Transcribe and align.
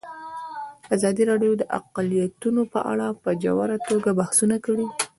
ازادي 0.95 1.23
راډیو 1.31 1.53
د 1.57 1.63
اقلیتونه 1.79 2.61
په 2.73 2.79
اړه 2.91 3.07
په 3.23 3.29
ژوره 3.41 3.77
توګه 3.89 4.09
بحثونه 4.19 4.55
کړي. 4.65 4.85